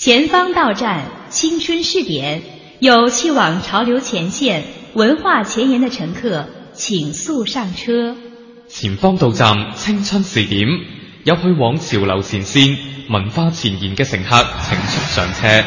[0.00, 2.40] 前方到站，青春试点，
[2.78, 4.62] 有去往潮流前线、
[4.94, 8.16] 文化前沿的乘客，请速上车。
[8.68, 10.68] 前方到站，青春试点，
[11.24, 12.78] 有去往潮流前线、
[13.10, 15.64] 文化前沿嘅乘客，请速上车。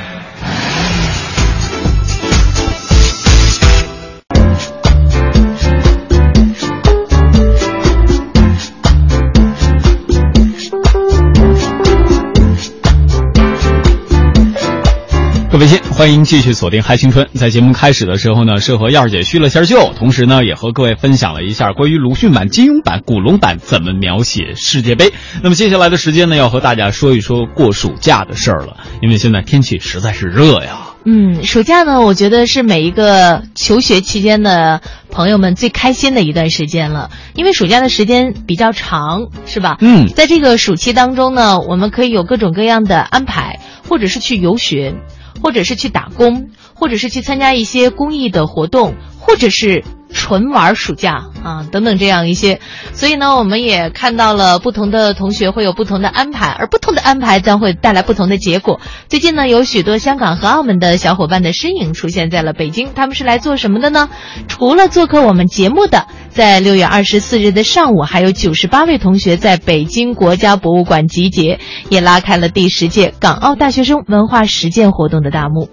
[15.52, 17.26] 各位亲，欢迎继续锁定《嗨青春》。
[17.34, 25.12] 在节目开始的时候呢，是和燕儿姐叙了下旧，同时呢，也和各位分享了一下关于鲁迅版、金庸版、古龙版怎么描写世界杯。
[25.44, 30.78] 那么接下来的时间呢，要和大家说一说过暑假的事儿了，因为现在天气实在是热呀。
[31.04, 34.80] 嗯，暑假呢，我觉得是每一个求学期间的
[35.10, 39.76] 朋友们最开心的一段时间了，因为暑假的时间比较长，是吧？
[39.82, 44.96] 嗯，在这个暑期当中呢，我们可以有各种各样的安排，或者是去游学。
[45.42, 49.84] 或者是去打工，或者是去参加一些公益的活动，或者是。
[50.14, 52.60] 纯玩暑假啊，等等这样一些，
[52.92, 58.82] 所以呢，我们也看到了不同的同学会有不同的安排，而不同的安排将会带来不同的结果。
[59.08, 64.10] 最近呢，有许多香港和澳门的小伙伴的身影出现在了北京，他们是来做什么的呢？
[64.50, 75.70] 除了做客我们节目的，在六月二十四日的上午，还有九十八位同学在北京国家博物馆集结，也拉开了第十届港澳大学生文化实践活动的大幕。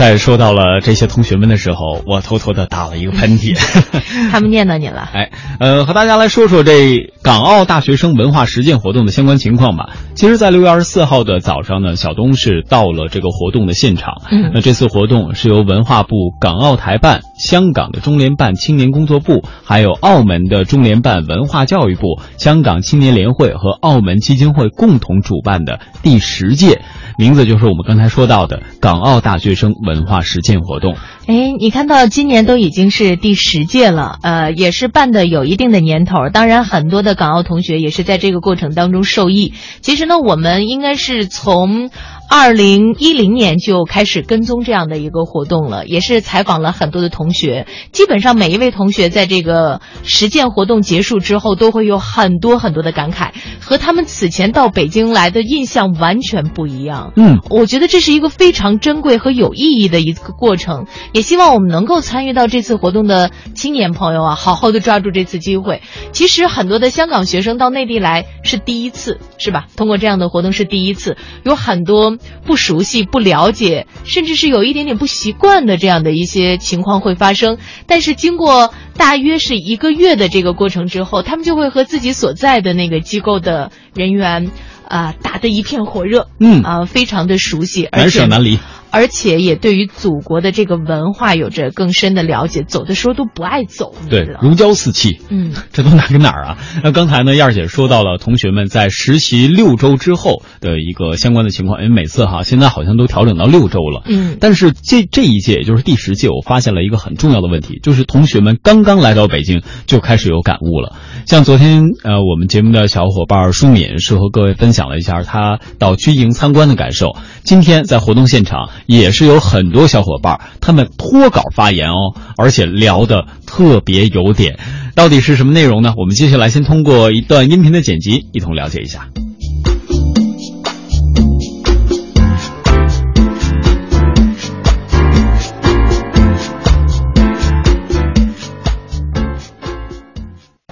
[0.00, 3.54] 在说到了这些同学们的时候，我偷偷的打了一个喷嚏。
[4.32, 5.06] 他们念叨你了。
[5.12, 9.90] 哎，呃，和大家来说说这港澳大学生文化实践活动的相关情况吧。
[10.14, 14.22] 其实，在六月二十四号的早上呢，小东是到了这个活动的现场。
[14.30, 26.80] 嗯，那这次活动是由文化部港澳台办、香港的中联办青年工作部，还有澳门的中联办文化教育部、香港青年联会和澳门基金会共同主办的第十届。
[27.18, 30.94] 名字就是我们刚才说到的港澳大学生文文化实践活动。
[31.26, 36.30] 哎，你看到今年都已经是第十届了，呃，也是办的有一定的年头。
[36.32, 39.52] 当然，很多的港澳同学也是在这个过程当中受益。
[39.80, 41.90] 其实呢，我们应该是从。
[42.32, 47.66] 二零一零年就开始跟踪这样的一个活动了，也是采访了很多的同学。
[47.90, 57.12] 基本上每一位同学在这个实践活动结束之后，都会有很多很多的感慨，和他们此前到北京来的印象完全不一样。
[57.16, 60.86] 嗯，我觉得这是一个非常珍贵和有意义的一个过程。
[61.12, 65.82] 也希望我们能够参与到这次活动的青年朋友啊，好好的抓住这次机会。
[66.12, 69.66] 其实很多的香港学生到内地来是第一次，是吧？
[69.76, 72.18] 通过这样的活动是第一次，有很多。
[72.44, 77.58] 不熟悉、不了解，甚至是有一点点不习惯的这样的一些情况会发生。
[77.86, 84.50] 但是经过大约是一个月的这个过程之后，他们就会和自己所在的那个机构的人员
[84.88, 88.58] 啊打得一片火热，嗯啊，非常的熟悉，难舍难离。
[88.90, 95.20] 而且也对于祖国的这个文化有着更深的了解，走的时候都不爱走，对，如胶似漆。
[95.28, 96.58] 嗯， 这都哪跟哪儿啊？
[96.82, 104.02] 那刚才呢，燕儿姐说到了同学们在实习六周之后的一个相关的情况，因为每次哈现在好像都调整到六周了。
[104.06, 110.96] 嗯，但是这这一届也就是第十届，我发现了一个很重要的问题，就是同学们刚刚来到北京就开始有感悟了。
[111.26, 117.16] 像昨天呃，我们节目的小伙伴舒敏是和各位分享了一下他到军营参观的感受。
[117.50, 124.56] 今天在活动现场也是有很多小伙伴，他们脱稿发言哦，而且聊得特别有点。
[124.94, 125.92] 到底是什么内容呢？
[125.96, 129.08] 我们接下来先通过一段音频的剪辑，一同了解一下。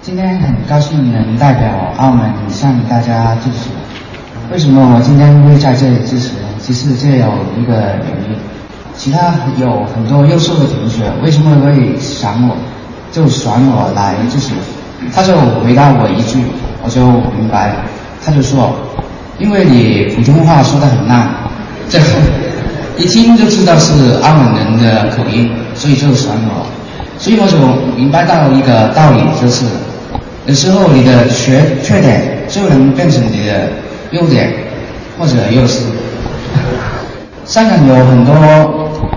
[0.01, 3.69] 今天很高兴能代表澳门向大家致辞。
[4.49, 6.48] 为什么我今天会在这里致辞？
[6.69, 7.25] 其实这有
[7.59, 8.37] 一个原因，
[8.95, 12.55] 其他有很多优秀的同学为什么会选我，
[13.11, 14.51] 就选我来致辞？
[15.11, 16.37] 他就回答我一句，
[16.83, 17.01] 我就
[17.35, 17.81] 明白了。
[18.23, 18.71] 他就说，
[19.39, 21.27] 因为你普通话说的很烂，
[21.89, 21.97] 这
[22.99, 26.67] 一听就知道是澳门人的口音，所以就选我。
[27.17, 27.57] 所以我就
[27.97, 29.65] 明白到一个道理，就是
[30.45, 33.69] 有时候你的缺缺点就能变成你的
[34.11, 34.53] 优点
[35.17, 35.81] 或者优势。
[37.49, 38.31] 香港有很多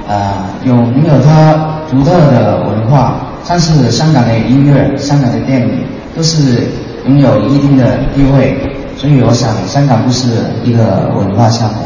[0.09, 0.33] 呃
[0.65, 1.53] 有拥有它
[1.91, 5.85] 独特的文化，像是香港的音乐、香港的电影，
[6.17, 6.67] 都是
[7.07, 7.85] 拥有一定的
[8.15, 8.57] 地位。
[8.97, 10.29] 所以我想，香港不是
[10.65, 11.81] 一个文化项目，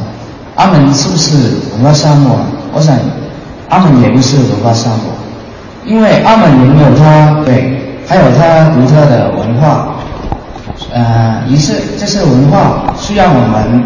[0.54, 1.36] 澳门是不是
[1.74, 2.36] 文化项目？
[2.72, 2.96] 我想，
[3.70, 5.10] 澳门也不是文化项目，
[5.84, 7.76] 因为澳门拥有它对
[8.06, 9.96] 还有它独特的文化。
[10.92, 13.82] 呃，仪式这些文化需要我们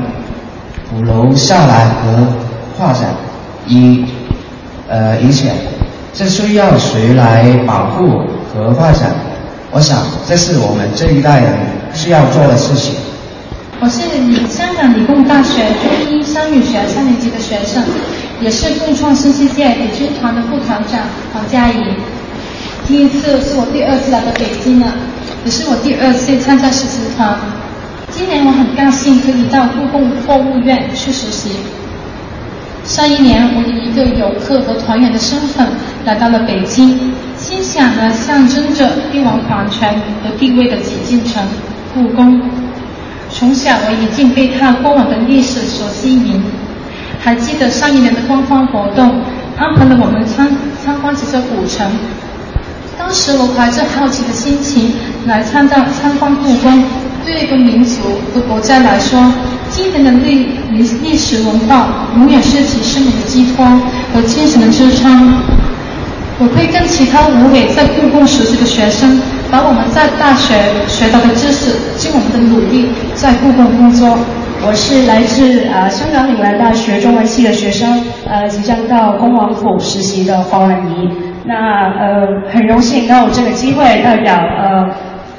[0.93, 2.27] 保留下来和
[2.81, 3.15] 发展，
[3.67, 4.06] 以
[4.88, 5.53] 呃影响，
[6.15, 9.15] 这需要谁来保护和发展？
[9.71, 11.53] 我想这是我们这一代人
[11.93, 12.94] 需要做的事情。
[13.81, 14.00] 我是
[14.49, 17.85] 香港理工大学中医商女学三年级的学生，
[18.41, 21.00] 也是共创新世界北京团的副团长
[21.35, 21.76] 黄佳怡。
[22.87, 24.87] 第一次是我第二次来到北京了，
[25.44, 27.38] 也是我第二次参加实习团。
[28.11, 31.50] 今年我很高兴可以到故宫博物院去实习。
[32.85, 35.67] 上一年我以一个游客和团员的身份
[36.05, 36.99] 来到了北京，
[37.38, 39.94] 心想呢象征着帝王皇权
[40.25, 41.43] 和地位的紫禁城
[41.94, 42.41] 故宫。
[43.31, 46.43] 从小我已经被它过往的历史所吸引，
[47.21, 49.23] 还记得上一年的官方活动
[49.56, 50.50] 安排了我们参
[50.83, 51.87] 参观几座古城。
[52.99, 54.93] 当时我怀着好奇的心情
[55.26, 56.85] 来参加参观故宫，
[57.25, 59.33] 对一个民族和国家来说，
[59.71, 60.11] 今天的
[61.44, 63.65] 文化永远是其生命的寄托
[64.12, 65.35] 和精神的支撑。
[66.38, 70.55] 我会跟其他五位在故宫实习的学生，把我们在大学
[70.88, 74.19] 学到的知识，尽我们的努力在故宫工作。
[74.67, 81.11] 我是来自啊香港岭南大学中文系的学生，呃，即将到恭王府实习的黄婉怡。
[81.44, 81.55] 那
[81.99, 84.88] 呃，很荣幸能有这个机会代表呃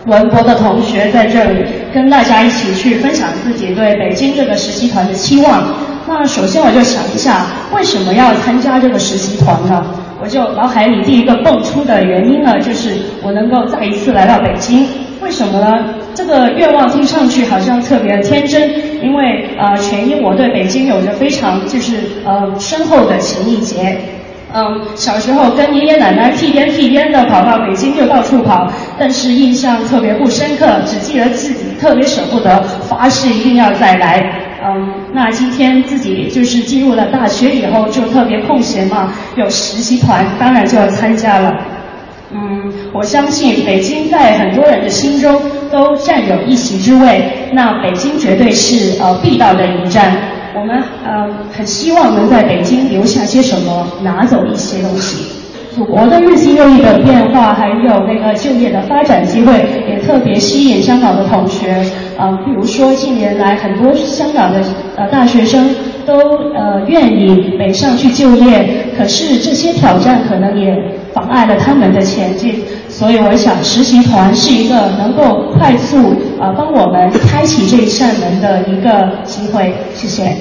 [0.06, 5.76] 文博的同学在这里跟大家一起去分享自己对北京这个实习团的期望。
[6.08, 9.86] 那首先我就想一下，为什么要参加这个实习团呢？
[10.20, 14.88] 我就脑海里第一个蹦出的原因呢，就是我能够再一次来到北京。
[15.22, 15.96] 为什么呢？
[16.14, 18.70] 这个愿望听上去好像特别的天真，
[19.02, 23.98] 因为呃，全因我对北京有着非常就是呃深厚的情谊结。
[24.53, 28.69] 嗯，小时候跟爷爷奶奶屁颠屁颠的跑到北京就到处跑，
[29.00, 34.21] 但是印象特别不深刻，只记得自己特别舍不得，发誓一定要再来。
[34.63, 41.56] 嗯，那今天自己就是进入了大学以后就特别空闲嘛，有实习团，当然就要参加了。
[42.33, 50.12] 嗯，我相信北京在很多人的心中都占有一席之位，那北京绝对是呃必到的一站。
[50.56, 55.25] 我们呃很希望能在北京留下些什么，拿走一些东西。
[55.74, 59.53] 祖国的日新月异的变化，还有那个就业的发展机会，
[59.88, 61.74] 也特别吸引香港的同学。
[62.18, 64.62] 呃，比如说近年来很多香港的
[64.98, 65.74] 呃大学生
[66.06, 66.13] 都
[66.53, 68.68] 呃愿意北上去就业，
[68.98, 70.75] 可是这些挑战可能也
[71.13, 72.62] 妨碍了他们的前进。
[73.01, 79.74] 所以我想，实习团是一个能够快速啊帮我们开启这一扇门的一个机会。
[79.95, 80.38] 谢谢。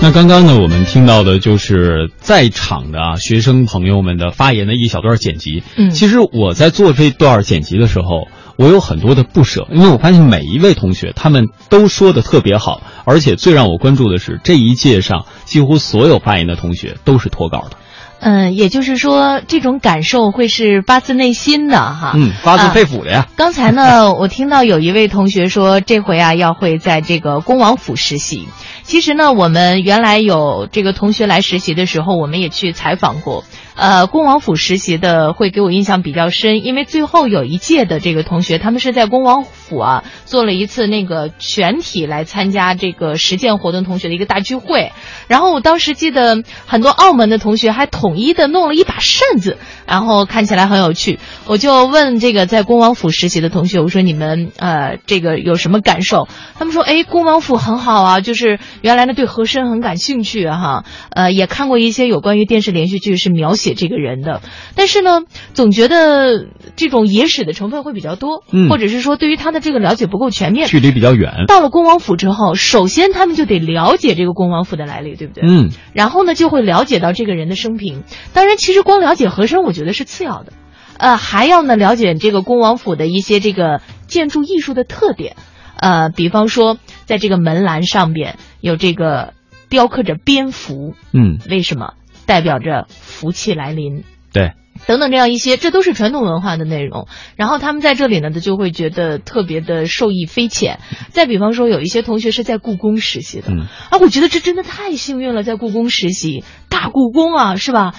[0.00, 5.64] 那刚刚呢，我们听到的就是在场的啊学生朋友们的发言的一小段剪辑。
[5.76, 17.76] 嗯，其实我在做这段剪辑的时候，我有很多的不舍，因为我发现每一位同学他们都说的特别好，而且最让我关注的是这一届上几乎所有发言的同学都是脱稿的。
[18.20, 22.12] 嗯，也就是说，这种感受会是发自内心的哈。
[22.14, 23.26] 嗯，发自肺腑的呀。
[23.36, 28.48] 刚才呢， 我听到有一位同学说，这回啊要会在这个恭王府实习。
[28.84, 33.44] 其实呢，我们原来有这个同学来实习的时候，我们也去采访过。
[33.76, 44.92] 呃，恭王府实习的会给我印象比较深，因为最后有一届的这个同学，他们是在恭王府啊做了一次那个全体来参加这个实践活动同学的一个大聚会。
[45.26, 49.56] 然后我当时记得很多澳门的同学还统一的弄了一把扇子，
[49.86, 51.18] 然后看起来很有趣。
[51.46, 56.28] 我就问这个在恭王府实习的同学，我说你们呃这个有什么感受？
[56.56, 64.42] 他们说，哎，恭王府很好啊，就是原来呢对和珅很感兴趣哈，呃也看过一些有关于电视连续剧是描写这个人的，
[64.74, 65.20] 但是呢
[65.52, 70.68] 总觉得这种野史的成分会比较多，嗯或者是说对于他的这个了解不够全面。
[70.68, 71.44] 距离比较远。
[71.46, 75.44] 到了恭王府之后，首先他们就得了解这个恭王府的来历，对不对？
[75.46, 78.02] 嗯，然后呢，就会了解到这个人的生平。
[78.32, 80.52] 当然，其实光了解和珅，我觉得是次要的，
[80.98, 85.36] 呃，还要呢了解这个恭王府的一些这个建筑艺术的特点，
[85.76, 89.34] 呃，比方说，在这个门栏上边有这个
[89.68, 91.94] 雕刻着蝙蝠，嗯，为什么？
[92.26, 94.04] 代表着福气来临。
[94.32, 94.52] 对。
[94.86, 97.06] 等等，这样一些，这都是传统文化的内容。
[97.36, 100.80] 然后他们在这里呢，他就会觉得特别的受益匪浅。
[101.10, 107.94] 再比方说，有一些同学是在故宫实习的，嗯啊，我觉得这真的太幸运了，在故宫实习，大故宫啊，是吧？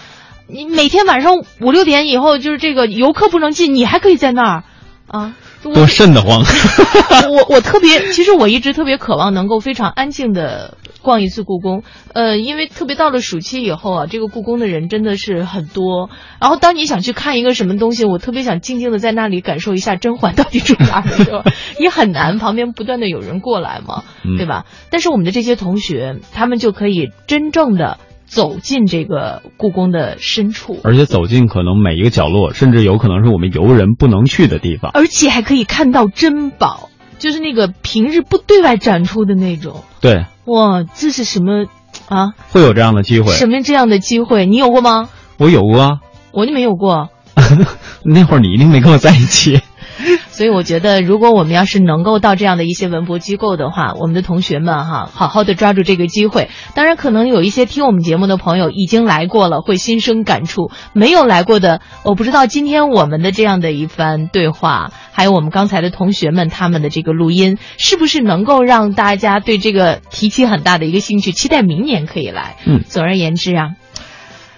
[0.47, 4.63] 你每天晚上五六点以后，就是这个游客不能进，你还可以在那儿，
[5.07, 6.43] 啊，多瘆得慌。
[7.29, 11.83] 我我特别，其实我一直特别渴望能够非常安静的逛一次故宫。
[12.13, 16.09] 呃，因为特别到了暑期以后啊，这个故宫的人真的是很多。
[16.39, 21.43] 然后当你想去看一个什么东西，我特别想静静的在那里感受一下甄嬛到底住哪的时候，
[21.79, 24.03] 也很难，旁边不断的有人过来嘛，
[24.37, 24.65] 对吧？
[24.89, 27.99] 但是我们的这些同学，他们就可以真正的。
[28.25, 36.89] 走进这个故宫的深处，而且走进可能每一个角落，甚至有可能是我们游人不能去的地方，而且还可以看到珍宝，
[37.19, 39.83] 就是那个平日不对外展出的那种。
[40.01, 41.65] 对，哇，这是什么
[42.09, 42.33] 啊？
[42.49, 43.31] 会有这样的机会？
[43.33, 44.45] 什么这样的机会？
[44.45, 45.09] 你有过吗？
[45.37, 45.89] 我有过啊，
[46.31, 47.09] 我就没有过。
[48.03, 49.61] 那会儿你一定没跟我在一起。
[50.29, 56.49] 所以我觉得，如果我们要是能够到这样的一些文博机构的话，我们的同学们哈，好好的抓住这个机会。
[56.73, 72.57] 当然，可能有一些听我们节目的朋友已经来过了，会心生感触；没有来过的，我不知道今天我们的这样的一番对话，还有我们刚才的同学们他们的这个录音，是不是能够让大家对这个提起很大的一个兴趣，期待明年可以来？
[72.65, 73.69] 嗯，总而言之啊，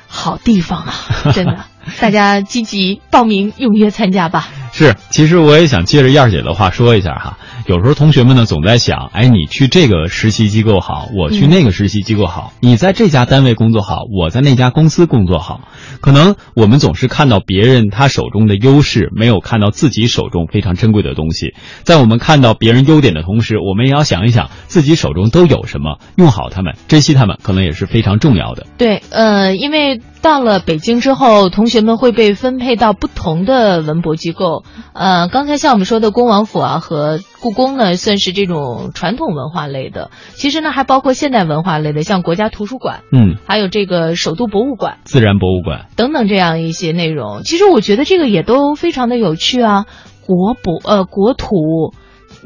[0.08, 0.94] 好地方啊，
[1.34, 1.66] 真的。
[2.02, 4.50] 大家积极报名，踊跃参加吧。
[4.78, 7.40] 是，其实我也想借着燕儿姐的话说一下哈。
[7.66, 15.62] 有时候同学们呢总在想，哎，你去这个实习机构好，我去那个实习机构好，你在这家单位工作好，我在那家公司工作好。
[16.00, 21.56] 可能我们总是看到别人他手中的优势，没有看到自己手中非常珍贵的东西。
[21.82, 28.68] 在我们看到别人优点的同时，我们也要想一想自己手中都有什么，用好他们，珍惜他们，可能也是非常重要的。
[28.78, 34.66] 对，呃，因为到了北京之后，同学们会被分配到不同的文博机构。
[34.92, 40.12] 呃，刚才像我们说的恭王府啊和故宫呢，算是这种传统文化类的。
[40.34, 47.44] 其实呢，还包括现代文化类的，像国家图书馆，嗯，还有这个首都博物馆、自然博物馆等等这样一些内容。
[47.44, 49.86] 其实我觉得这个也都非常的有趣啊。
[50.26, 51.94] 国博呃国土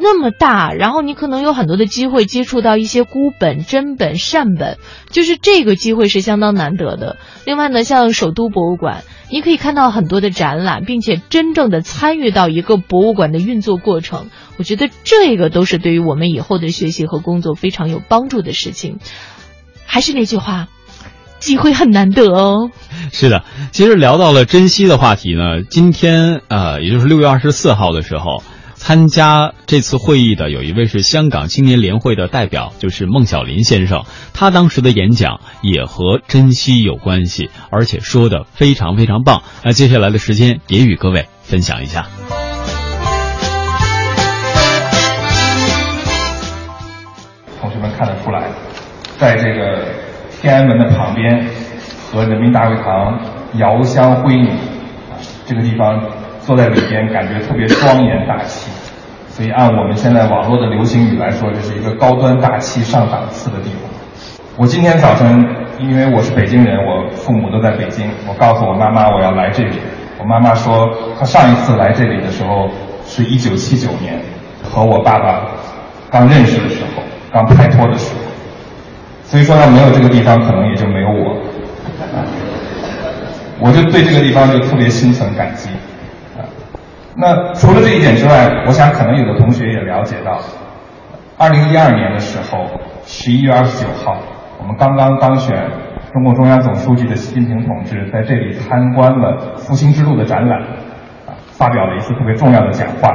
[0.01, 4.77] 那么大，然后你可能有很多的机会接触到一些孤本、真本、善本，
[5.09, 7.17] 就是这个机会是相当难得的。
[7.45, 9.03] 另外呢，像首都博物馆。
[9.33, 14.27] 你可以看到很多的展览，并且真正的参与到一个博物馆的运作过程。
[14.57, 18.99] 我觉得这个都是对于我们以后的学习和工作非常有帮助的事情。
[19.85, 20.67] 还是那句话，
[21.39, 22.71] 机会很难得哦。
[23.13, 28.43] 是的，其实聊到了珍惜的话题呢，今天呃，也就是六月二十四号的时候。
[28.83, 34.05] 参加这次会议的有一位是香港青年联会的代表，就是孟小林先生。
[34.33, 39.43] 他当时的演讲也和珍惜有关系，而且说的非常非常棒。
[39.63, 42.07] 那接下来的时间也与各位分享一下。
[47.61, 48.49] 同学们看得出来，
[49.19, 49.93] 在这个
[50.41, 51.47] 天安门的旁边
[52.11, 53.21] 和人民大会堂
[53.59, 54.49] 遥相辉映，
[55.45, 56.03] 这个地方。
[56.43, 58.70] 坐在里边，感觉特别庄严大气，
[59.41, 63.89] 所以按我们现在网络的流行语来说，这是一个高端大气上档次的地方。
[64.55, 65.43] 我今天早晨，
[65.79, 69.79] 因为我是北京人，我父母都在北京，我告诉我妈妈我要来这里。
[70.19, 72.69] 我妈妈说，她上一次来这里的时候
[73.03, 74.21] 是一九七九年，
[74.61, 75.41] 和我爸爸
[76.11, 77.01] 刚认识的时候，
[77.33, 78.21] 刚拍拖的时候。
[79.23, 81.41] 所以说，要没有这个地方，可能也就没有我。
[83.57, 85.67] 我就对这个地方就特别心存感激。
[87.15, 90.39] 那除了这一点之外，我想可能有的同学也了解到，
[91.37, 92.65] 二零一二年的时候，
[93.03, 94.17] 十一月二十九号，
[94.59, 95.69] 我们刚刚当选
[96.13, 100.61] 中共中央总书记的习近平同志在这里参观了复兴之路的展览，
[101.51, 103.09] 发表了一次特别重要的讲话。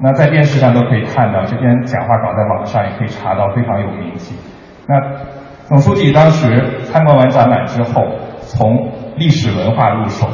[0.00, 4.34] 那在电视上都可以看到，这篇讲话稿在网上也可以查到，非常有名气。
[4.88, 4.98] 那
[5.68, 8.02] 总书记当时参观完展览之后，
[8.40, 10.26] 从历史文化入手。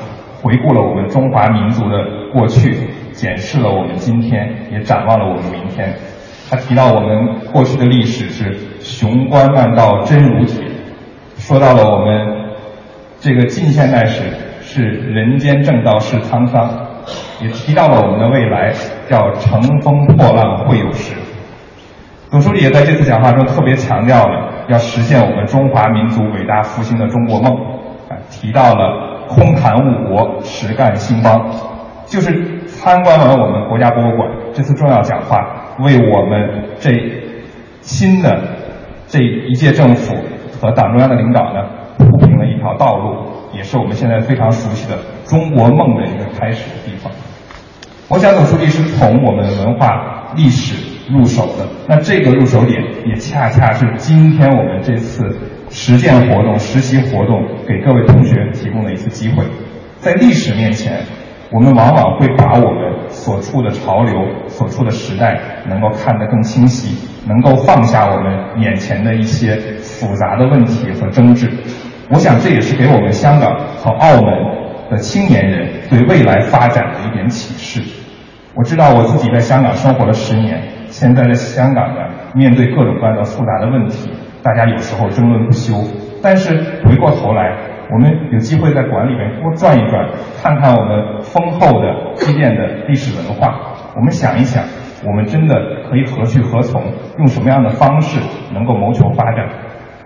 [0.43, 1.99] 回顾了我们中华民族的
[2.33, 5.95] 过去，检视了我们今天，也展望了我们明天。
[6.49, 10.65] 他提到我们过去的历史是雄关漫道真如铁，
[11.37, 12.51] 说到了我们
[13.21, 14.23] 这个近现代史
[14.61, 16.71] 是人间正道是沧桑，
[17.41, 18.73] 也提到了我们的未来
[19.09, 21.15] 叫乘风破浪会有时。
[22.31, 27.53] 总书记也在这次讲话中特别强调了要实现我们中华民族伟大复兴的中国梦，
[28.09, 29.09] 啊，提到了。
[29.31, 31.49] 空谈误国，实干兴邦，
[32.11, 36.90] 就是参观完我们国家博物馆这次重要讲话，为我们这
[37.81, 38.37] 新的
[39.07, 40.17] 这一届政府
[40.61, 41.61] 和党中央的领导呢
[41.97, 47.12] 铺平了一条道路，也是我们现在非常熟悉的中国梦的一个开始的地方。
[48.09, 50.75] 我想总书记是从我们文化历史
[51.12, 55.25] 入手的，那这个入手点也恰恰是今天我们这次。
[55.73, 59.45] 实践活动、实习活动给各位同学提供的一次机会，
[60.00, 61.05] 在历史面前，
[61.52, 64.14] 我们往往会把我们所处的潮流、
[64.47, 71.50] 所处的时代能够看得更清晰，能够放下我们眼前的一些复杂的问题和争执。
[72.09, 74.33] 我想这也是给我们香港和澳门
[74.90, 77.83] 的青年人对未来发展的一点启示。
[78.54, 82.00] 我知道我自己在香港生活了十年，现在在香港呢，
[82.33, 84.09] 面对各种各样的复杂的问题，
[84.40, 85.75] 大家有时候争论不休。
[86.23, 86.54] 但是
[86.85, 87.57] 回过头来，
[87.92, 90.09] 我们有机会在馆里面多转一转，
[90.42, 93.75] 看看我们丰厚的积淀的历史文化。
[93.97, 94.62] 我们想一想，
[95.04, 95.54] 我们真的
[95.88, 96.80] 可以何去何从？
[97.18, 98.20] 用什么样的方式
[98.54, 99.49] 能够谋求发展？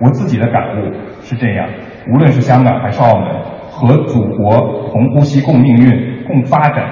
[0.00, 1.68] 我自己的感悟是这样：
[2.12, 6.88] 无论是香港还是澳门，和祖国同呼吸、共命运、共发展，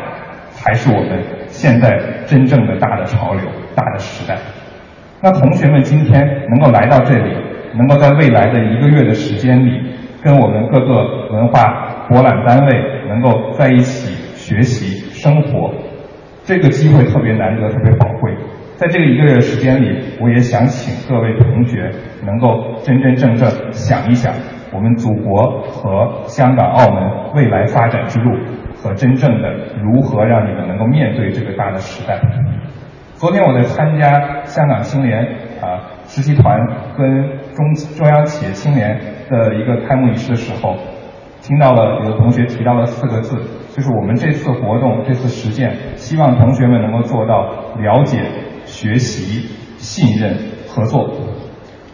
[0.51, 3.43] 才是我们现在真正的大的潮流、
[3.75, 4.37] 大的时代。
[5.23, 7.35] 那同学们今天能够来到这里。
[7.75, 9.92] 能够在未来的一个月的时间里，
[10.23, 15.73] 跟我们各个文化博览单位能够在一起学习生活，
[16.45, 18.33] 这个机会特别难得，特别宝贵。
[18.77, 21.91] 在这个一个月的时间里，我也想请各位同学
[22.25, 24.33] 能够真真正正想一想，
[24.73, 28.37] 我们祖国和香港、澳门未来发展之路，
[28.77, 29.53] 和真正的
[29.83, 32.21] 如何让你们能够面对这个大的时代。
[33.15, 35.21] 昨天我在参加香港青联
[35.61, 35.91] 啊。
[36.05, 36.59] 实习团
[36.99, 40.77] 跟中中央企业青年的一个开幕仪式的时候，
[41.41, 43.37] 听到了有的同学提到了四个字，
[43.75, 48.21] 就是我们这次活动、这次实践，希望同学们能够做到了解、
[48.65, 51.11] 学习、信任、合作。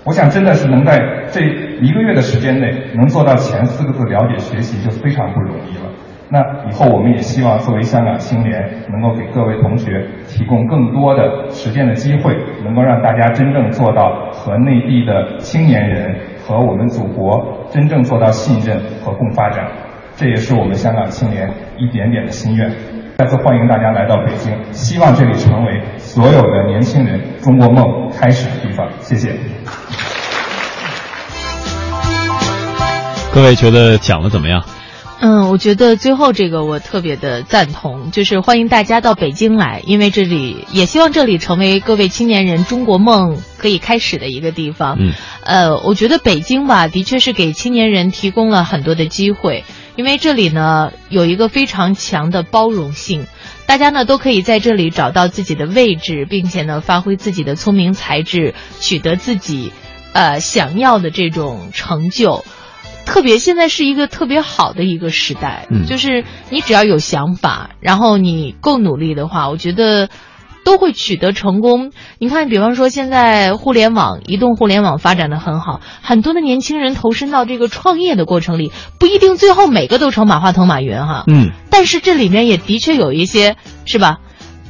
[0.05, 0.99] 我想真的是能在
[1.31, 5.91] 这一个月的时间内能做到前四个字“了解、学习”，就非常不容易了。
[6.31, 16.17] 那以后我们也希望作为香港青年，能够给各位同学提供更多的实践的机会，能够让大家真正做到和内地的青年人
[16.47, 19.67] 和我们祖国真正做到信任和共发展。
[20.17, 22.71] 这也是我们香港青年一点点的心愿。
[23.19, 28.89] 再次欢迎大家来到北京，希望这里成为所有的年轻人中国梦开始的地方。
[29.01, 29.33] 谢谢。
[33.35, 34.63] 各位觉得讲的怎么样？
[35.21, 44.97] 嗯，我觉得最后这个我特别的赞同，就是欢迎大家到北京来，因为这里也希望这里成为各位青年人中国梦可以开始的一个地方。
[45.01, 49.65] 嗯，呃，我觉得北京吧，的确是给青年人提供了很多的机会，
[49.97, 53.27] 因为这里呢有一个非常强的包容性，
[53.67, 59.73] 大家呢都可以在这里找到自己的位置，并且呢发挥自己的聪明才智，取得自己
[60.13, 62.45] 呃想要的这种成就。
[63.09, 70.11] 特别现在是一个特别好的一个时代，就是你只要有想法，然后你够努力的话，我觉得
[70.63, 71.91] 都会取得成功。
[72.19, 84.19] 你看，比方说现在互联网、移动互联网发展的很好，很多的年轻人投身到这个创业的过程里，不一定最后每个都成马化腾、马云哈，嗯，但是这里面也的确有一些是吧？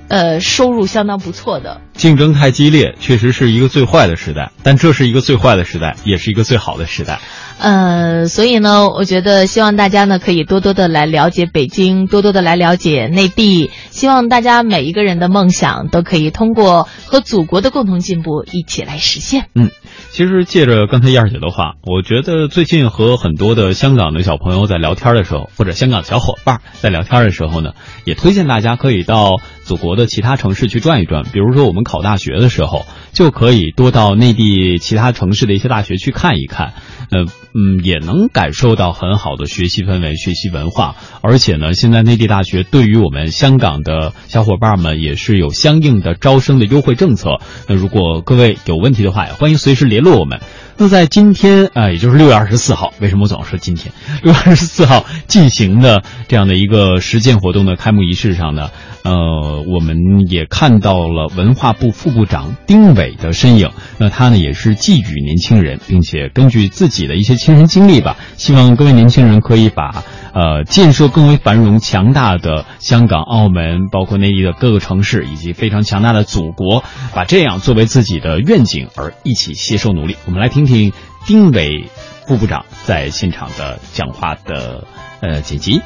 [0.08, 1.82] 呃，收入相当不错的。
[1.92, 7.20] 竞争太激烈，确实是一个最坏的时代，但这是一个最坏的时代，也是一个最好的时代。
[7.60, 13.70] 呃，所以呢，我觉得希望大家呢可以多多的来了解北京，多多的来了解内地。
[13.90, 19.46] 希望大家每一个人的梦想都可以通过和祖国的共同进步一起来实现。
[19.56, 19.70] 嗯，
[20.10, 27.72] 其实借着刚才燕儿姐的话，我觉得最近和很多的香港的小朋友在聊天的时候，或者香港小伙伴在聊天的时候呢，
[28.04, 31.24] 也推荐大家可以到祖国的其他城市去转一转。
[31.24, 36.74] 比如说我们考大学的时候，就可以多到内地其他城市的一些大学去看一看。
[37.10, 37.26] 呃。
[37.54, 47.38] 嗯，也能感受到很好的学习氛围、学习文化，而且呢，现在内地大学对于我们香港的小伙伴们也是有相应的招生的优惠政策。
[47.66, 50.40] 那如果各位有问题的话，也欢迎随时联络我们。
[50.80, 53.92] 那在今天啊，也就是六月二十四号，为什么我总说今天？
[54.22, 58.70] 六月二十四号进行的这样的一个实践活动的开幕仪式上呢？
[59.02, 63.70] 呃，我们也看到了文化部副部长丁伟的身影。
[63.98, 80.16] 那他呢，也是寄语年轻人，并且根据自己的一些亲身经历吧，希望各位年轻人可以把呃建设更为繁荣强大的香港、澳门，包括内地的各个城市，以及非常强大的祖国，把这样作为自己的愿景而一起携手努力。
[80.26, 80.92] 我们来听听
[81.26, 81.90] 丁伟
[82.26, 84.84] 副部长在现场的讲话的
[85.20, 85.80] 呃剪辑。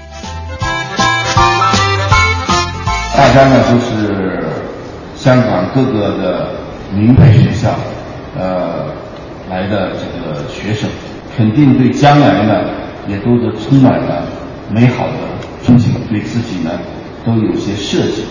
[3.14, 4.42] 大家呢都是
[5.14, 6.50] 香港各个的
[6.94, 7.74] 名牌学校，
[8.36, 8.86] 呃
[9.48, 10.88] 来的这个学生，
[11.36, 14.24] 肯定对将来呢也都是充满了
[14.70, 15.12] 美好的
[15.64, 16.70] 憧憬，对自己呢
[17.24, 18.24] 都有些设计。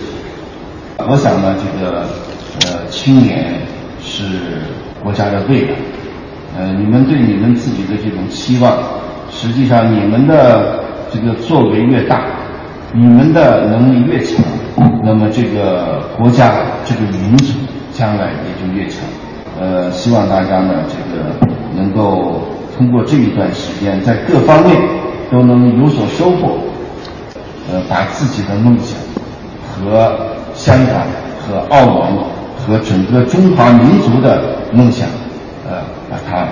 [0.98, 2.02] 我想呢，这个
[2.66, 3.60] 呃青年
[4.00, 4.24] 是
[5.02, 5.74] 国家的未来，
[6.56, 8.78] 呃你们对你们自己的这种期望，
[9.30, 12.24] 实际上你们的这个作为越大，
[12.94, 14.44] 你们的能力越强。
[15.04, 16.54] 那么这个国家
[16.84, 17.58] 这个民族
[17.92, 19.00] 将来也就越强。
[19.60, 21.36] 呃，希望大家呢，这个
[21.76, 22.42] 能够
[22.82, 24.76] 通过这一段时间，在各方面
[25.30, 26.58] 都能有所收获。
[27.70, 28.98] 呃，把自己的梦想
[29.70, 30.12] 和
[30.52, 31.06] 香港、
[31.46, 32.18] 和澳门、
[32.58, 34.42] 和整个中华民族的
[34.72, 35.08] 梦想，
[35.70, 35.78] 呃，
[36.10, 36.48] 把它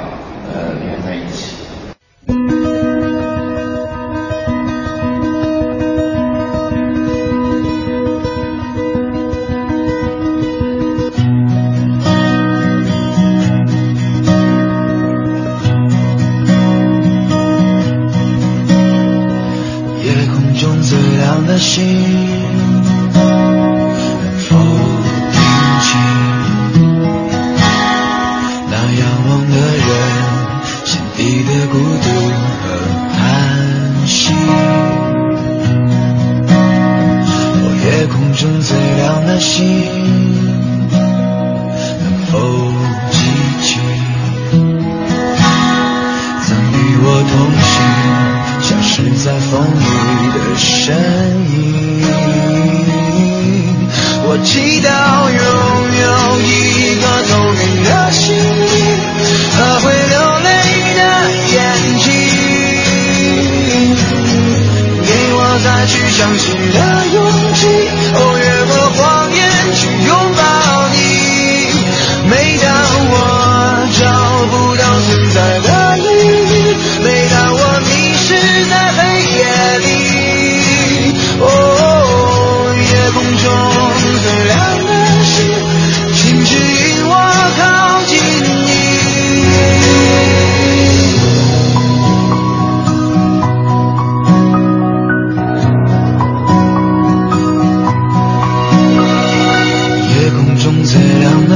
[21.60, 21.99] 亮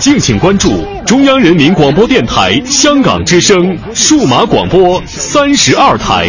[0.00, 6.26] 敬请关注中央人民广播电台香港之声数码广播三十二台。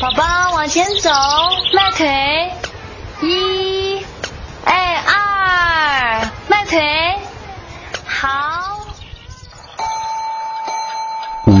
[0.00, 1.10] 宝宝往前走，
[1.74, 2.50] 迈腿，
[3.20, 4.00] 一，
[4.64, 6.80] 哎二，迈腿，
[8.06, 8.38] 好。
[11.46, 11.60] 五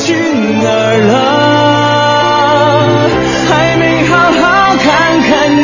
[0.00, 0.14] 去
[0.62, 1.12] 哪儿了？
[3.48, 4.42] 还没好好
[4.78, 4.88] 看
[5.20, 5.62] 看你，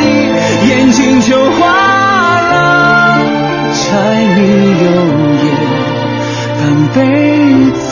[0.69, 1.59] 眼睛就花
[2.41, 2.45] 了。
[3.73, 3.81] 柴
[4.35, 4.37] 米
[4.83, 4.85] 油
[5.43, 5.45] 盐
[6.59, 6.61] 半
[6.93, 6.97] 辈
[7.71, 7.89] 子，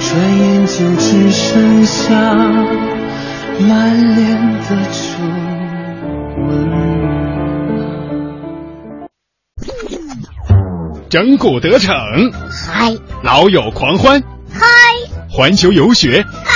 [0.00, 0.06] 转
[0.38, 2.02] 眼就只剩下
[3.60, 3.70] 满
[4.14, 4.22] 脸
[4.68, 4.98] 的皱
[6.38, 6.44] 纹。
[11.08, 11.94] 整蛊得逞，
[12.50, 14.33] 嗨老友狂欢，嗨
[15.36, 16.54] 环球游学，嗨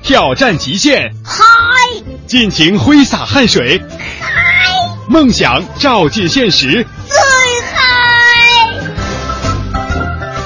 [0.00, 1.42] 挑战极限，嗨
[2.28, 3.82] 尽情挥洒汗水，
[4.20, 4.30] 嗨，
[5.08, 6.86] 梦想照进现实。
[7.08, 7.18] 最
[7.74, 7.82] 嗨！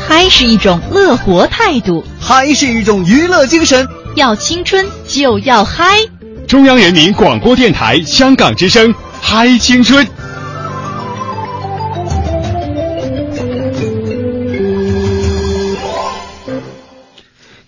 [0.09, 3.87] 嗨是一种乐活态度，嗨是一种娱乐精神。
[4.15, 5.99] 要青春就要嗨！
[6.47, 10.09] 中央人民广播电台香港之声，嗨青春。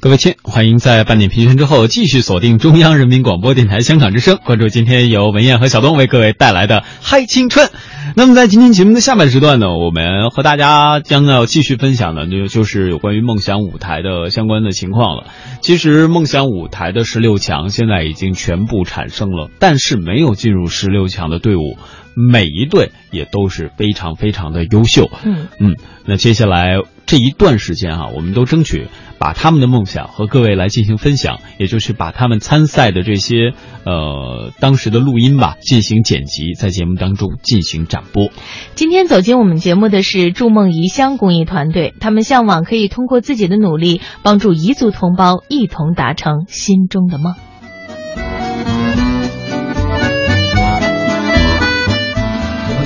[0.03, 7.69] 各位亲，欢迎在半点评选之后继续锁定中央人民广播电台香港之声，关注今天由文燕和小东为各位带来的嗨青春。
[8.17, 15.25] 那么在今天节目的下半时段呢，我们和大家将要继续分享的就就是有关于梦想舞台的相关的情况了。
[15.61, 21.77] 其实梦想舞台的十六强现在已经全部产生了，但是没有进入十六强的队伍，
[22.15, 25.11] 每一队也都是非常非常的优秀。
[25.25, 33.53] 嗯嗯，那接下来这一段时间啊，我们都争取把他们的梦想和各位来进行分享，也就是把他们参赛的这些
[33.85, 38.31] 呃当时的录音吧进行剪辑，在节目当中进行展播。
[38.75, 47.35] 今天走进我们节目的是筑梦遗乡公益团队，他们向往可以通过自己的努力，帮助彝族同胞一同达成心中的梦。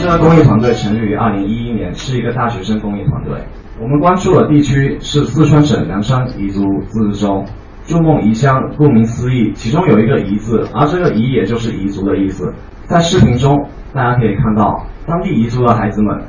[0.05, 3.33] 这个公益团队成立于二零一一年，是一个大学生公益团队。
[3.81, 7.43] 我们关注的地区是四川省凉山彝族自治州。
[7.87, 12.53] 筑梦彝乡，顾名思义，其中有一个“彝”字，而这个“彝”也就是彝族的意思。
[12.85, 16.21] 在视频中，大家可以看到，当地彝族的孩子们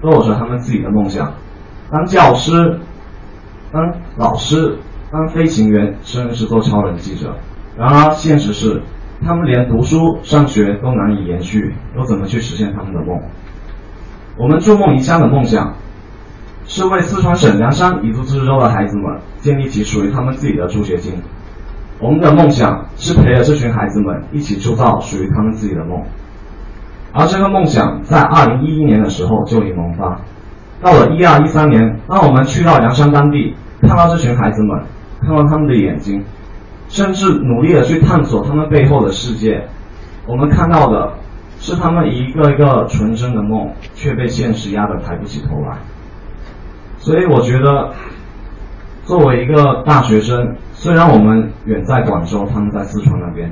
[0.00, 1.32] 都有着他们自己的梦想，
[1.92, 2.80] 当教师、
[3.70, 4.78] 当老师、
[5.12, 7.36] 当飞行员，甚至是做超人记者。
[7.78, 8.82] 然而，现实是，
[9.24, 13.20] 他们连读书、上学都难以延续，又怎么去实现他们的梦？
[14.36, 15.74] 我们筑梦彝乡的梦想，
[16.66, 21.14] 是为四川省凉山彝族自治州的孩子们建立起属于他们自己的助学金。
[22.00, 26.02] 我们的梦想是陪着这群孩子们一起铸造属于他们自己的梦。
[27.12, 30.18] 而这个梦想在二零一一年的时候就已萌发。
[30.80, 34.82] 到了一二一三年，当我们去到凉山当地，看到这群孩子们，
[35.20, 36.24] 看到他们的眼睛，
[36.92, 39.66] 甚至努力的去探索他们背后的世界，
[40.26, 41.14] 我们看到的
[41.58, 45.78] 是他们一个一个纯真的梦，却被现实压得抬不起头来。
[46.98, 47.94] 所以我觉得，
[49.04, 53.50] 作为一个大学生，虽然我们远在广州，他们在四川那边，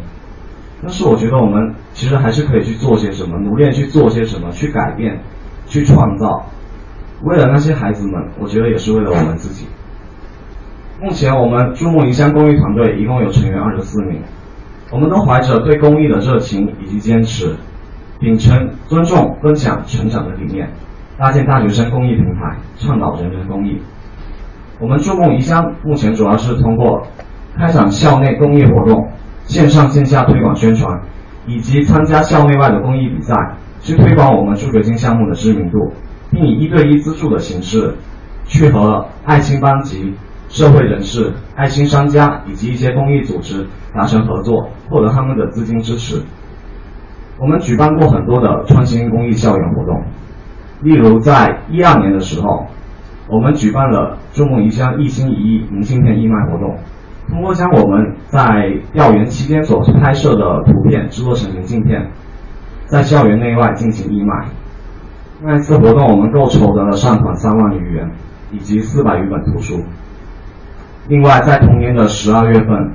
[0.82, 5.18] 但是我觉得我们其实还是可以去做些什么，努力去做些什么，去改变，
[5.66, 6.44] 去创造。
[7.22, 9.66] 为了那些孩子们，我觉得也是为了我们自己。
[11.02, 14.20] 目前我们筑梦彝乡公益团队一共有成员二十四名，
[14.92, 17.56] 我们都怀着对公益的热情以及坚持，
[18.18, 20.68] 秉承尊重、分享、成长的理念，
[21.16, 23.80] 搭建大学生公益平台，倡导人人公益。
[24.78, 27.06] 我们筑梦彝乡目前主要是通过
[27.56, 29.08] 开展校内公益活动、
[29.44, 31.00] 线上线下推广宣传，
[31.46, 33.34] 以及参加校内外的公益比赛，
[33.80, 35.94] 去推广我们助学金项目的知名度，
[36.30, 37.94] 并以一对一资助的形式，
[38.44, 40.14] 去和爱心班级、
[40.50, 46.20] 社会人士、爱心商家以及一些公益组织达成合作，获得他们的资金支持。
[47.38, 50.02] 我们举办过很多的创新公益校园活动，
[50.82, 52.66] 例如在一二年的时候，
[53.28, 56.76] 我们举办了筑梦彝乡一心一意明信片义卖活动，
[57.28, 62.10] 通过将我们在调研期间所拍摄的图片制作成明信片，
[62.86, 64.46] 在校园内外进行义卖。
[65.42, 68.10] 那一次活动，我们共筹得了善款三万余元，
[68.50, 69.80] 以及四百余本图书。
[71.10, 72.92] 另外，在同年的十二月份，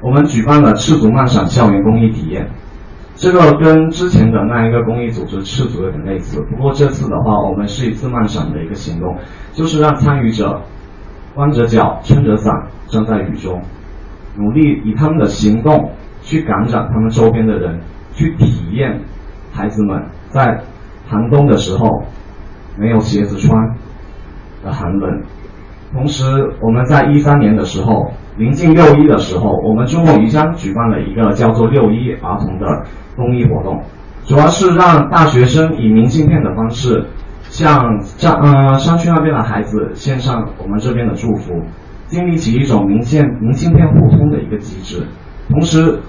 [0.00, 2.48] 我们举办了赤足漫闪校园公益体验。
[3.14, 9.18] 这个跟之前的那一个公益组织赤足有点类似，不过这次的话，我们是一次慢闪的一个行动，
[9.52, 10.62] 就是让参与者
[11.34, 12.50] 弯着脚、撑着伞
[12.86, 13.60] 站在雨中，
[14.38, 17.80] 努力以他们的行动去感染他们周边的人，
[18.14, 19.02] 去体验
[19.52, 20.58] 孩子们在
[21.06, 22.02] 寒冬的时候
[22.78, 23.76] 没有鞋子穿
[24.64, 25.22] 的寒冷。
[25.94, 26.24] 同时，
[26.60, 32.66] 我们在一三年的时候，临近六一的时候，我们中梦宜乡举办了一个叫做“六一儿童”的
[33.14, 33.80] 公益活动，
[34.24, 37.06] 主要是让大学生以明信片的方式，
[37.44, 41.62] 向山呃山区那边的孩子献上我们这边的祝福，
[42.08, 45.06] 建立起一种明信明信片互通的一个机制。
[45.48, 46.00] 同时，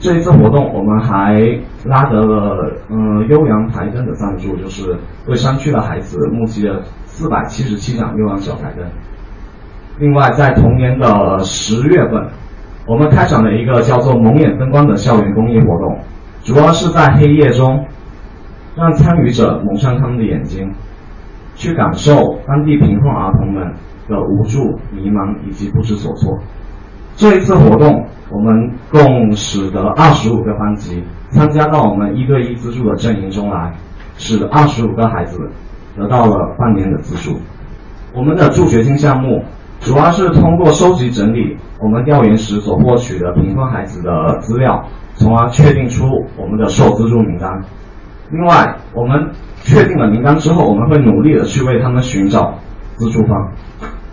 [0.00, 4.96] 这一次活动我们还拉得了呃悠扬台灯的赞助，就是
[5.28, 8.86] 为山区的孩子募集了四百七十七盏悠扬小台灯。
[9.98, 12.28] 另外，在同年的十月份，
[12.86, 15.98] 我们开展了一个叫做“蒙眼灯光”的校园公益活动，
[16.42, 17.82] 主要是在黑夜中，
[18.76, 20.70] 让参与者蒙上他们的眼睛，
[21.54, 23.72] 去感受当地贫困儿童们
[24.06, 26.38] 的无助、迷茫以及不知所措。
[27.16, 33.72] 这一次活动，我们共使得二十五个班级参加到我们一对一资助的阵营中来，
[34.18, 35.38] 使二十五个孩子
[35.96, 37.38] 得到了半年的资助。
[38.14, 39.42] 我们的助学金项目。
[39.86, 46.04] 主要是通过收集整理我们调研时所获取的贫困孩子的资料，从而确定出
[46.36, 47.62] 我们的受资助名单。
[48.32, 49.30] 另外，我们
[49.62, 52.58] 确定了名单之后，我们会努力的去为他们寻找
[52.96, 53.52] 资助方。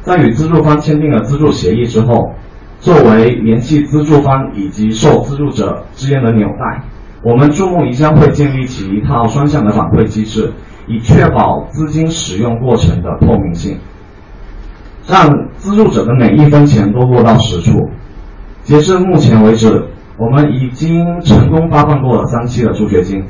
[0.03, 2.33] 在与资助方签订了资助协议之后，
[2.79, 6.83] 作为联系资助方以及受资助者之间的纽带，
[7.23, 10.51] 我们注目一将会建立起一套双向的反馈机制，
[10.85, 13.75] 以确保资金使用过程的透明性。
[15.07, 17.89] 让资助者的每一分钱都落到实处。
[18.63, 19.85] 截至目前为止，
[20.17, 23.23] 我们已经成功发放过了三期的助学金，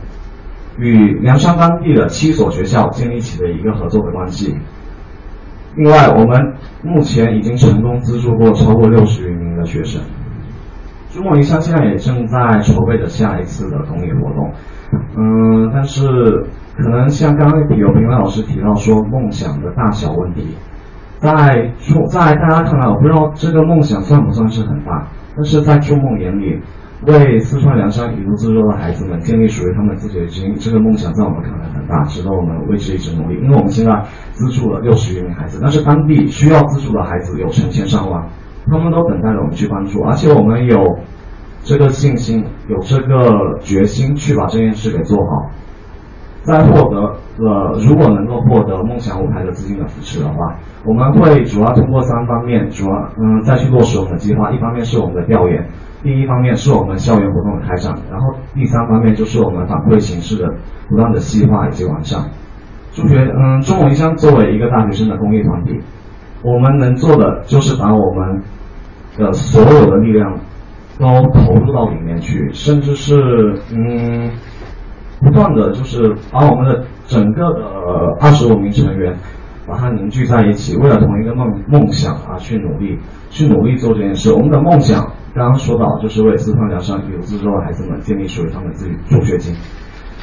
[0.78, 4.56] 与凉山当地的七所学校建立起了一个合作的关系。
[5.76, 10.00] 另外，我们目前已经成功资助过超过六十余名的学生。
[11.12, 14.52] 中国营销现在也正在筹备着下一次的公益活动，
[15.18, 16.04] 嗯，但是
[16.78, 20.56] 可能像刚刚有评委老师提到说梦想的大小问题。
[21.24, 25.08] 在中，在大家看来，我不知道这个梦想算不算是很大，
[25.38, 26.60] 但是在旧梦眼里，
[27.08, 33.36] 为四川凉山彝族自治州的孩子们建立属于他们自己的基因，这个梦想在我们看来很大，值得我们为之一直努力。
[33.42, 38.28] 因为我们现在资助了六十余名孩子，但是当地需要资助的孩子有成千上万，
[38.68, 41.00] 他们都等待着我们去帮助，而且我们有
[41.64, 45.50] 这个信心，有这个决心去把这件事给做好。
[46.44, 47.00] 在获得
[47.38, 54.52] 了，如果能够获得梦想舞台的资金的扶持的话，我们会主要通过三方面，主要嗯再去落实我们的计划。
[54.52, 55.66] 一方面是我们的调研，
[56.04, 60.54] 第一方面是我们校园活动的开展，然后第三方面就是我们反馈形式的
[60.90, 62.20] 不断的细化以及完善。
[62.92, 65.80] 助学嗯，中文乡作为一个大学生的公益团体，
[66.44, 68.44] 我们能做的就是把我们
[69.18, 70.38] 的所有的力量
[71.00, 74.30] 都投入到里面去，甚至是嗯。
[75.24, 77.64] 不断的就是把我们的整个的
[78.20, 79.16] 二十五名成员，
[79.66, 84.34] 把它凝聚在一起，为了同一个梦梦想啊去努力，去努力做这件事。
[84.34, 89.56] 我们的梦想刚刚说到，就是为四川凉山有资助的孩子们建立属于他们自己助学金，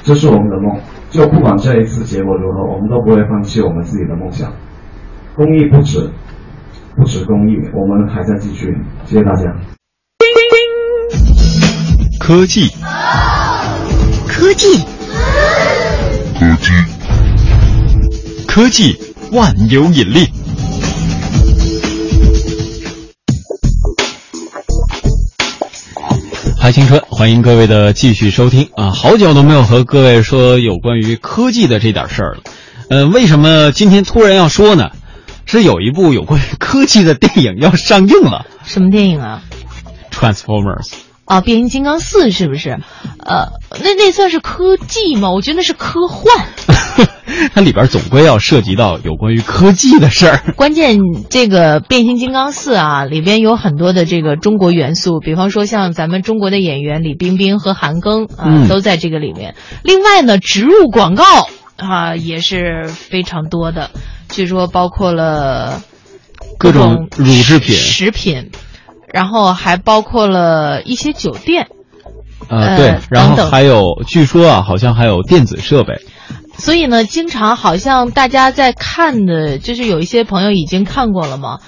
[0.03, 0.79] 这是我们的梦。
[1.09, 4.53] 就不管这一次结果如何，我们都不会放弃我们自己的梦想。
[5.35, 6.11] 公益不止，
[6.97, 8.77] 不止公益，我们还在继续。
[9.05, 9.53] 谢谢大家。
[12.21, 12.71] 科技。
[14.51, 14.67] 科技，
[16.37, 16.73] 科技，
[18.49, 18.99] 科技
[19.31, 20.29] 万有引力。
[26.59, 28.91] 嗨，青春，欢迎各位的继续收听啊！
[28.91, 32.41] 好久都没有和各位说有关于科技的这点事儿了。
[32.89, 34.91] 呃，为什么今天突然要说呢？
[35.47, 38.45] 是有一部有关于科技的电影要上映了。
[38.65, 39.45] 什么电影啊
[40.11, 40.89] ？Transformers。
[41.31, 42.81] 啊，变形金刚四是不是？
[43.25, 45.31] 呃，那那算是科技吗？
[45.31, 46.49] 我觉得那是科幻。
[47.55, 50.43] 它里边总归要涉及到有关于科技的事儿。
[50.59, 59.55] 关键这个变形金刚四啊，里边有很多的这个中国元素，比方说像咱们中国的演员李冰冰和韩庚啊，都在这个里面。
[59.85, 61.25] 另外呢，植入广告
[61.77, 63.91] 啊也是非常多的，
[64.29, 65.81] 据说包括了
[66.59, 68.51] 各种乳制品、食品。
[69.13, 71.69] 然后还包括了一些酒店，
[72.49, 76.01] 呃，对，然后还有，据说啊，好像还有电子设备。
[76.59, 81.59] 所以呢，经常好像大家在看的，就是有一些朋友已经看过了嘛。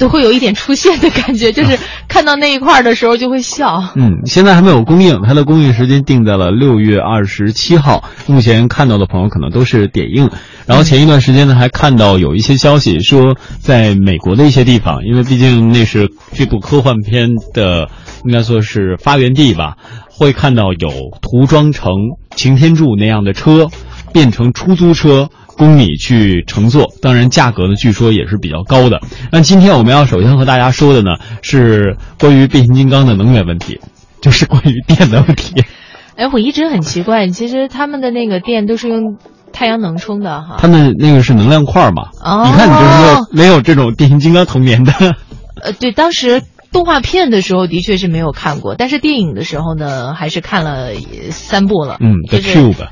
[0.00, 1.78] 都会有一点出现的感觉，就是
[2.08, 3.84] 看到那一块儿的时候就会笑。
[3.94, 8.02] 嗯，现在还没有公映，它的公映时间定在了六月二十七号。
[8.26, 10.30] 目前看到的朋友可能都是点映。
[10.66, 17.90] 然后前一段时间呢，还看到有一些消息说，在美国的一些地方，因为毕竟那是这部科幻片的，
[18.24, 19.76] 应该说是发源地吧，
[20.10, 20.88] 会看到有
[21.20, 21.92] 涂装成
[22.34, 23.68] 擎天柱那样的车，
[24.14, 25.28] 变成出租车。
[25.60, 28.98] 供你去乘坐，当然价格呢，据说也是比较高的。
[29.30, 31.10] 那今天我们要首先和大家说的呢，
[31.42, 33.78] 是关于变形金刚的能源问题，
[34.22, 35.62] 就是关于电的问题。
[36.16, 39.18] 哎，我一直很奇怪，其实他们的那个电都是用
[39.52, 40.56] 太阳能充的哈。
[40.58, 42.08] 他们那个是能量块嘛？
[42.24, 44.92] 哦，你看你就是说没有这种变形金刚童年的。
[45.62, 46.42] 呃，对，当时
[46.72, 50.94] 动画片的时候的确是没有看过，但是电影的时候呢，还是看了
[51.30, 51.98] 三部了。
[52.00, 52.88] 嗯，The Cube。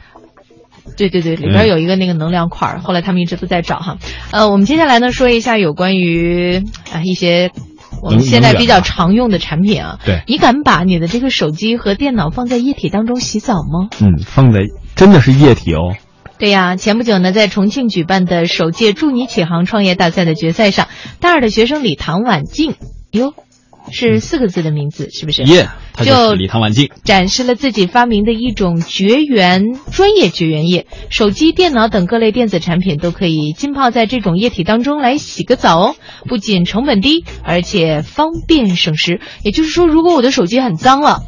[0.97, 3.99] 对对对，里边有一个那个能量块儿，后来他们一直都在找哈。
[4.31, 7.51] 呃，我们接下来呢说一下有关于啊一些
[8.03, 9.99] 我们现在比较常用的产品啊。
[10.05, 10.23] 对。
[10.27, 13.89] 你敢把你的这个手机和电脑放在液体当中洗澡吗？
[14.01, 14.61] 嗯，放在
[14.95, 15.95] 真的是液体哦。
[16.39, 20.87] 对呀，前不久呢，在重庆举办的首届助你起航创业大赛的决赛上，
[21.21, 22.75] 大二的学生李唐婉静
[23.11, 23.35] 哟。
[23.93, 25.43] 是四个字的名字，是不是？
[25.45, 35.97] 耶，他就是李唐婉静，展示了自己发明的一种绝缘专业绝缘液，手机、电脑等各类电子产品都可以浸泡在这种液体当中来洗个澡哦。
[36.29, 39.21] 不仅成本低，而且方便省时。
[39.43, 41.23] 也就是说，如果我的手机很脏了，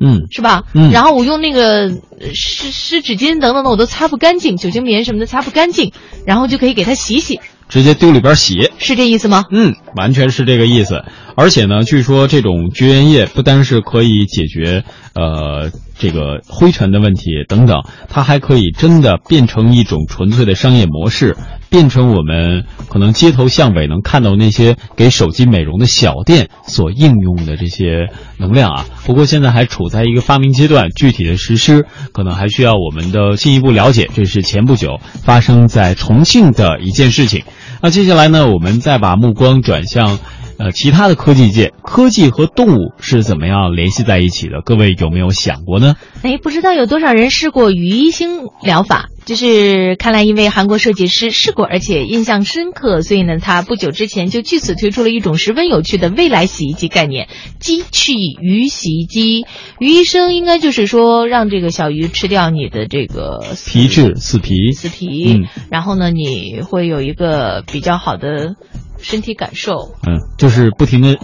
[0.00, 0.64] 嗯，是吧？
[0.74, 1.90] 嗯，然后我用那个
[2.34, 5.92] 湿湿纸巾等等的，我都擦不干净，酒精棉什么的擦不干净，
[6.26, 7.40] 然后就可以给它洗洗。
[7.66, 9.44] 直接丢里边洗，是这意思吗？
[9.50, 11.04] 嗯，完全是这个意思。
[11.36, 21.36] 而且呢，据说这种绝缘液不单是可以解决呃这个灰尘的问题等等，它还可以真的变成一种纯粹的商业模式，
[21.70, 28.08] 变成我们可能街头巷尾能看到那些给手机美容的小店所应用的这些
[28.38, 28.84] 能量啊。
[29.04, 34.08] 不过现在还处在一个发明阶段，具体的实施可能还需要我们的进一步了解。
[34.14, 37.44] 这是前不久发生在重庆的一件事情。
[37.82, 40.18] 那接下来呢，我们再把目光转向，
[40.58, 44.60] 呃，其他的科技界，科技和动物是怎么样联系在一起的？
[44.64, 45.96] 各位有没有想过呢？
[46.22, 49.06] 哎，不知道有多少人试过鱼星疗法？
[49.24, 57.28] 就是看来一位韩国设计师试过，而且印象深刻，所以呢，他不久之前就据此推出了一种十分有趣的未来洗衣机概念——
[57.58, 59.46] 机器鱼洗衣机。
[59.78, 68.56] 鱼医生应该就是说，让这个小鱼吃掉你的这个皮质死皮，死皮，然后呢，你会有一个比较好的
[69.04, 69.94] 身体感受。
[70.04, 71.16] 嗯，就是不停的，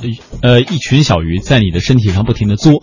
[0.43, 2.83] 呃，一群小鱼在你的身体上不停的作。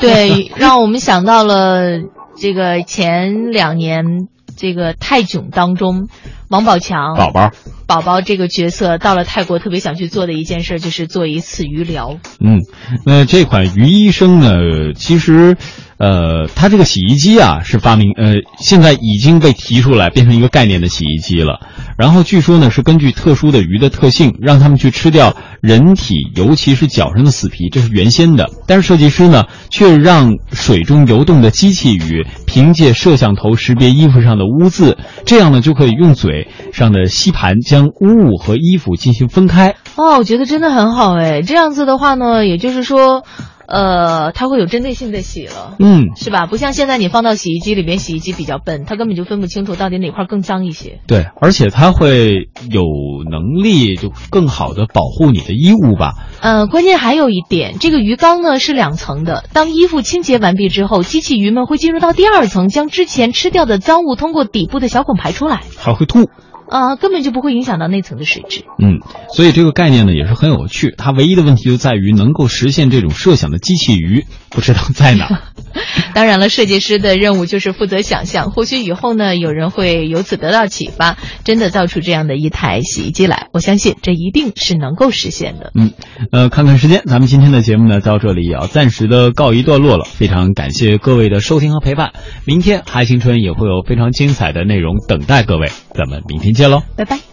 [0.00, 2.00] 对， 让我们想到了
[2.36, 4.26] 这个前两年。
[4.56, 6.08] 这个泰囧当中，
[6.48, 7.52] 王宝强宝宝
[7.86, 12.18] 宝宝这个角色到了泰国，特别想去做的一件事就是做一次鱼疗。
[12.44, 12.62] 嗯，
[13.06, 15.56] 那这款鱼医生呢，其实。
[15.98, 21.58] 呃，它这个洗衣机啊是发明，呃，现在已经被提出来变成一个概念的洗衣机了。
[21.96, 28.48] 然后据说呢是根据特殊的鱼的特性，让他们去吃掉人体，尤其是脚上的死皮，这是原先的。
[28.68, 34.96] 但是设计师呢却让水中游动的机器鱼凭借摄像头识别衣服上的污渍，
[35.26, 39.74] 这样呢就可以用嘴上的吸盘将污物和衣服进行分开。
[39.96, 43.24] 哦，我觉得真的很好哎，这样子的话呢，也就是说。
[43.68, 46.46] 呃，它会有针对性的洗了，嗯，是吧？
[46.46, 51.00] 不像现在你放到洗衣机里边，洗衣机比较笨，它根本就分不清楚到底哪块更脏一些。
[51.06, 52.82] 对，而且它会有
[53.30, 56.14] 能力就更好的保护你的衣物吧。
[56.40, 66.30] 呃，关键还有一点，这个鱼缸呢是两层的，当衣服清洁完毕之后，机器鱼们会进入到第二层，将之前吃掉的脏物通过底部的小孔排出来，还会吐。
[66.68, 68.64] 啊，根本就不会影响到内层的水质。
[68.78, 69.00] 嗯，
[69.34, 70.94] 所以这个概念呢也是很有趣。
[70.96, 75.42] 它唯一的问题就在于能够实现这种设想的机器鱼不知道在哪。
[76.14, 78.50] 当然了，设计师的任务就是负责想象。
[78.50, 83.48] 或许以后呢，有人会由此得到启发，真的造出这样的一台洗衣机来。
[83.52, 85.72] 我相信这一定是能够实现的。
[85.74, 85.92] 嗯，
[86.32, 90.04] 呃，看看时间，咱们今天的节目呢到这里也要暂时的告一段落了。
[90.04, 92.12] 非常感谢各位的收听和陪伴。
[92.44, 97.27] 明天嗨青春也会有非常精彩的内容等待各位，咱们明天见喽，拜拜。